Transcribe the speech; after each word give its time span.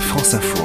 France 0.00 0.34
Info. 0.34 0.64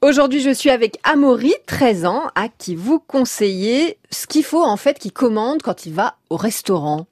Aujourd'hui, 0.00 0.40
je 0.40 0.50
suis 0.50 0.70
avec 0.70 0.98
Amaury, 1.04 1.54
13 1.66 2.04
ans, 2.04 2.22
à 2.34 2.48
qui 2.48 2.74
vous 2.74 2.98
conseillez 2.98 3.98
ce 4.10 4.26
qu'il 4.26 4.44
faut 4.44 4.62
en 4.62 4.76
fait 4.76 4.98
qu'il 4.98 5.12
commande 5.12 5.62
quand 5.62 5.86
il 5.86 5.94
va 5.94 6.16
au 6.30 6.36
restaurant. 6.36 7.06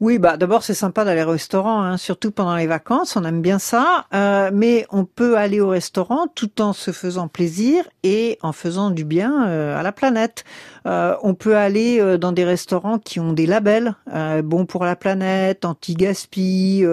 Oui, 0.00 0.20
bah 0.20 0.36
d'abord 0.36 0.62
c'est 0.62 0.74
sympa 0.74 1.04
d'aller 1.04 1.24
au 1.24 1.30
restaurant, 1.30 1.82
hein, 1.82 1.96
surtout 1.96 2.30
pendant 2.30 2.54
les 2.54 2.68
vacances, 2.68 3.16
on 3.16 3.24
aime 3.24 3.42
bien 3.42 3.58
ça. 3.58 4.06
Euh, 4.14 4.48
mais 4.54 4.86
on 4.90 5.04
peut 5.04 5.36
aller 5.36 5.60
au 5.60 5.70
restaurant 5.70 6.28
tout 6.32 6.60
en 6.62 6.72
se 6.72 6.92
faisant 6.92 7.26
plaisir 7.26 7.82
et 8.04 8.38
en 8.42 8.52
faisant 8.52 8.90
du 8.90 9.04
bien 9.04 9.48
euh, 9.48 9.76
à 9.76 9.82
la 9.82 9.90
planète. 9.90 10.44
Euh, 10.88 11.14
on 11.22 11.34
peut 11.34 11.56
aller 11.56 12.00
euh, 12.00 12.16
dans 12.16 12.32
des 12.32 12.44
restaurants 12.44 12.98
qui 12.98 13.20
ont 13.20 13.32
des 13.32 13.46
labels, 13.46 13.94
euh, 14.14 14.40
bon 14.40 14.64
pour 14.64 14.84
la 14.84 14.96
planète, 14.96 15.64
anti-gaspi, 15.64 16.84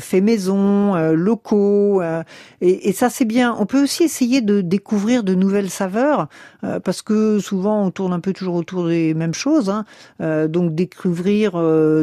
fait 0.00 0.20
maison, 0.20 0.94
locaux, 1.12 2.02
et, 2.60 2.88
et, 2.88 2.92
ça 2.92 3.10
c'est 3.10 3.24
bien. 3.24 3.54
On 3.58 3.66
peut 3.66 3.82
aussi 3.82 4.04
essayer 4.04 4.40
de 4.40 4.60
découvrir 4.60 5.22
de 5.22 5.34
nouvelles 5.34 5.70
saveurs, 5.70 6.28
parce 6.84 7.02
que 7.02 7.38
souvent 7.38 7.84
on 7.84 7.90
tourne 7.90 8.12
un 8.12 8.20
peu 8.20 8.32
toujours 8.32 8.54
autour 8.56 8.88
des 8.88 9.14
mêmes 9.14 9.34
choses. 9.34 9.70
Hein. 9.70 9.84
donc 10.48 10.74
découvrir 10.74 11.52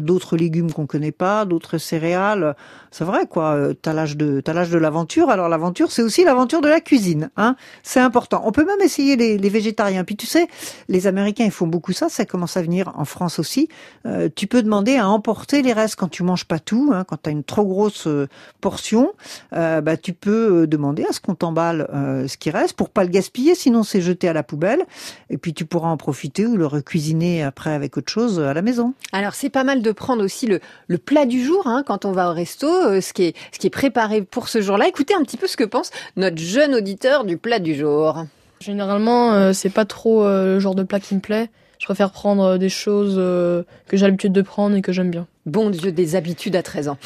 d'autres 0.01 0.20
légumes 0.37 0.71
qu'on 0.71 0.85
connaît 0.85 1.11
pas, 1.11 1.45
d'autres 1.45 1.77
céréales, 1.77 2.55
c'est 2.91 3.03
vrai 3.03 3.25
quoi. 3.27 3.57
T'as 3.81 3.93
l'âge 3.93 4.17
de 4.17 4.41
t'as 4.41 4.53
l'âge 4.53 4.69
de 4.69 4.77
l'aventure. 4.77 5.29
Alors 5.29 5.49
l'aventure 5.49 5.91
c'est 5.91 6.01
aussi 6.01 6.23
l'aventure 6.23 6.61
de 6.61 6.67
la 6.67 6.81
cuisine. 6.81 7.29
Hein. 7.37 7.55
C'est 7.83 7.99
important. 7.99 8.41
On 8.45 8.51
peut 8.51 8.65
même 8.65 8.81
essayer 8.81 9.15
les, 9.15 9.49
végétariens. 9.49 10.03
Puis 10.03 10.15
tu 10.15 10.25
sais, 10.25 10.47
les 10.87 11.07
Américains, 11.07 11.45
ils 11.45 11.51
font 11.51 11.67
beaucoup 11.67 11.93
ça. 11.93 12.09
Ça 12.09 12.25
commence 12.25 12.57
à 12.57 12.61
venir 12.61 12.91
en 12.95 13.05
France 13.05 13.39
aussi. 13.39 13.67
Euh, 14.05 14.29
tu 14.33 14.47
peux 14.47 14.61
demander 14.61 14.97
à 14.97 15.07
emporter 15.07 15.61
les 15.61 15.73
restes 15.73 15.95
quand 15.95 16.09
tu 16.09 16.23
manges 16.23 16.45
pas 16.45 16.59
tout. 16.59 16.91
Hein, 16.93 17.03
quand 17.07 17.17
tu 17.23 17.29
as 17.29 17.31
une 17.31 17.43
trop 17.43 17.65
grosse 17.65 18.07
euh, 18.07 18.27
portion, 18.59 19.13
euh, 19.53 19.81
bah, 19.81 19.97
tu 19.97 20.13
peux 20.13 20.67
demander 20.67 21.03
à 21.03 21.13
ce 21.13 21.19
qu'on 21.19 21.35
t'emballe 21.35 21.87
ce 22.27 22.37
qui 22.37 22.49
reste 22.49 22.73
pour 22.73 22.89
pas 22.89 23.03
le 23.03 23.09
gaspiller. 23.09 23.55
Sinon, 23.55 23.83
c'est 23.83 24.01
jeté 24.01 24.27
à 24.27 24.33
la 24.33 24.43
poubelle. 24.43 24.83
Et 25.29 25.37
puis, 25.37 25.53
tu 25.53 25.65
pourras 25.65 25.89
en 25.89 25.97
profiter 25.97 26.45
ou 26.45 26.57
le 26.57 26.65
recuisiner 26.65 27.43
après 27.43 27.73
avec 27.73 27.97
autre 27.97 28.11
chose 28.11 28.39
à 28.39 28.53
la 28.53 28.61
maison. 28.61 28.93
Alors, 29.11 29.33
c'est 29.33 29.49
pas 29.49 29.63
mal 29.63 29.81
de 29.81 29.91
prendre 29.91 30.10
aussi 30.19 30.47
le, 30.47 30.59
le 30.87 30.97
plat 30.97 31.25
du 31.25 31.43
jour 31.43 31.67
hein, 31.67 31.83
quand 31.85 32.05
on 32.05 32.11
va 32.11 32.29
au 32.29 32.33
resto, 32.33 33.01
ce, 33.01 33.13
qui 33.13 33.23
est, 33.23 33.35
ce 33.51 33.59
qui 33.59 33.67
est 33.67 33.71
préparé 33.71 34.21
pour 34.21 34.49
ce 34.49 34.61
jour-là. 34.61 34.87
Écoutez 34.87 35.13
un 35.13 35.23
petit 35.23 35.37
peu 35.37 35.47
ce 35.47 35.57
que 35.57 35.63
pense 35.63 35.91
notre 36.15 36.37
jeune 36.37 36.75
auditeur 36.75 37.23
du 37.23 37.37
plat 37.37 37.59
du 37.59 37.75
jour. 37.75 38.25
Généralement, 38.61 39.33
euh, 39.33 39.53
c'est 39.53 39.69
pas 39.69 39.85
trop 39.85 40.23
euh, 40.23 40.55
le 40.55 40.59
genre 40.59 40.75
de 40.75 40.83
plat 40.83 40.99
qui 40.99 41.15
me 41.15 41.19
plaît. 41.19 41.49
Je 41.79 41.85
préfère 41.85 42.11
prendre 42.11 42.43
euh, 42.43 42.57
des 42.57 42.69
choses 42.69 43.15
que 43.15 43.97
j'ai 43.97 44.05
l'habitude 44.05 44.33
de 44.33 44.41
prendre 44.41 44.75
et 44.75 44.81
que 44.81 44.91
j'aime 44.91 45.09
bien. 45.09 45.25
Bon 45.45 45.69
Dieu, 45.71 45.91
des 45.91 46.15
habitudes 46.15 46.55
à 46.55 46.61
13 46.61 46.89
ans. 46.89 46.97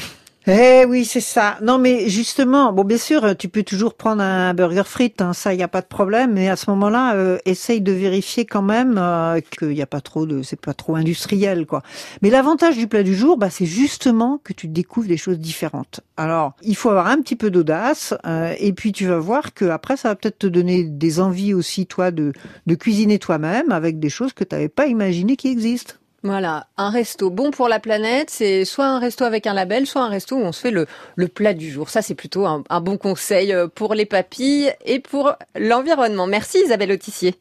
Eh 0.48 0.84
oui, 0.86 1.04
c'est 1.04 1.20
ça. 1.20 1.58
Non, 1.60 1.76
mais 1.78 2.08
justement, 2.08 2.72
bon, 2.72 2.84
bien 2.84 2.98
sûr, 2.98 3.36
tu 3.36 3.48
peux 3.48 3.64
toujours 3.64 3.94
prendre 3.94 4.22
un 4.22 4.54
burger 4.54 4.84
frites, 4.84 5.20
hein, 5.20 5.32
ça, 5.32 5.52
il 5.52 5.56
n'y 5.56 5.62
a 5.64 5.68
pas 5.68 5.80
de 5.80 5.88
problème. 5.88 6.34
Mais 6.34 6.48
à 6.48 6.54
ce 6.54 6.70
moment-là, 6.70 7.16
euh, 7.16 7.38
essaye 7.46 7.80
de 7.80 7.90
vérifier 7.90 8.44
quand 8.44 8.62
même 8.62 8.94
euh, 8.96 9.40
qu'il 9.40 9.70
n'y 9.70 9.82
a 9.82 9.86
pas 9.86 10.00
trop 10.00 10.24
de, 10.24 10.42
c'est 10.42 10.60
pas 10.60 10.72
trop 10.72 10.94
industriel, 10.94 11.66
quoi. 11.66 11.82
Mais 12.22 12.30
l'avantage 12.30 12.76
du 12.76 12.86
plat 12.86 13.02
du 13.02 13.16
jour, 13.16 13.38
bah, 13.38 13.50
c'est 13.50 13.66
justement 13.66 14.38
que 14.44 14.52
tu 14.52 14.68
découvres 14.68 15.08
des 15.08 15.16
choses 15.16 15.40
différentes. 15.40 15.98
Alors, 16.16 16.52
il 16.62 16.76
faut 16.76 16.90
avoir 16.90 17.08
un 17.08 17.20
petit 17.20 17.34
peu 17.34 17.50
d'audace, 17.50 18.14
euh, 18.24 18.54
et 18.60 18.72
puis 18.72 18.92
tu 18.92 19.08
vas 19.08 19.18
voir 19.18 19.52
que 19.52 19.64
après, 19.64 19.96
ça 19.96 20.10
va 20.10 20.14
peut-être 20.14 20.38
te 20.38 20.46
donner 20.46 20.84
des 20.84 21.18
envies 21.18 21.54
aussi, 21.54 21.86
toi, 21.86 22.12
de, 22.12 22.32
de 22.66 22.74
cuisiner 22.76 23.18
toi-même 23.18 23.72
avec 23.72 23.98
des 23.98 24.10
choses 24.10 24.32
que 24.32 24.44
tu 24.44 24.54
n'avais 24.54 24.68
pas 24.68 24.86
imaginé 24.86 25.34
qui 25.34 25.48
existent. 25.48 25.94
Voilà, 26.26 26.66
un 26.76 26.90
resto 26.90 27.30
bon 27.30 27.52
pour 27.52 27.68
la 27.68 27.78
planète, 27.78 28.30
c'est 28.30 28.64
soit 28.64 28.86
un 28.86 28.98
resto 28.98 29.24
avec 29.24 29.46
un 29.46 29.54
label, 29.54 29.86
soit 29.86 30.02
un 30.02 30.08
resto 30.08 30.34
où 30.34 30.40
on 30.40 30.50
se 30.50 30.60
fait 30.60 30.72
le, 30.72 30.86
plat 31.28 31.54
du 31.54 31.70
jour. 31.70 31.88
Ça, 31.88 32.02
c'est 32.02 32.16
plutôt 32.16 32.46
un, 32.46 32.64
un 32.68 32.80
bon 32.80 32.98
conseil 32.98 33.52
euh, 33.52 33.68
pour 33.68 33.94
les 33.94 34.06
papilles 34.06 34.72
et 34.84 34.98
pour 34.98 35.34
l'environnement. 35.54 36.26
Merci 36.26 36.58
Isabelle 36.64 36.90
Autissier. 36.90 37.34